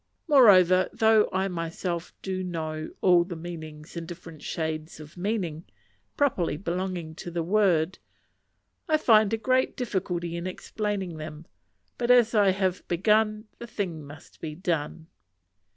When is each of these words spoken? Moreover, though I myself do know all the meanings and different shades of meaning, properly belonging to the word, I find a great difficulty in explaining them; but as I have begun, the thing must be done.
Moreover, 0.27 0.89
though 0.91 1.29
I 1.31 1.47
myself 1.47 2.11
do 2.23 2.43
know 2.43 2.89
all 3.01 3.23
the 3.23 3.35
meanings 3.35 3.95
and 3.95 4.07
different 4.07 4.41
shades 4.41 4.99
of 4.99 5.15
meaning, 5.15 5.63
properly 6.17 6.57
belonging 6.57 7.13
to 7.13 7.29
the 7.29 7.43
word, 7.43 7.99
I 8.89 8.97
find 8.97 9.31
a 9.31 9.37
great 9.37 9.77
difficulty 9.77 10.35
in 10.35 10.47
explaining 10.47 11.17
them; 11.17 11.45
but 11.99 12.09
as 12.09 12.33
I 12.33 12.49
have 12.49 12.81
begun, 12.87 13.45
the 13.59 13.67
thing 13.67 14.03
must 14.03 14.39
be 14.41 14.55
done. 14.55 15.05